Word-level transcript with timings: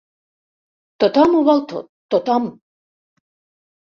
Tothom 1.03 1.37
ho 1.39 1.43
vol 1.49 1.63
tot, 1.73 1.85
tothom! 2.17 2.49